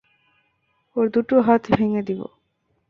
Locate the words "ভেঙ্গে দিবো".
1.73-2.27